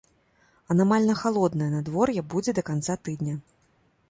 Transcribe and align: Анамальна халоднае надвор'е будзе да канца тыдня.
Анамальна 0.75 1.13
халоднае 1.21 1.67
надвор'е 1.75 2.25
будзе 2.35 2.51
да 2.61 2.65
канца 2.71 3.01
тыдня. 3.09 3.41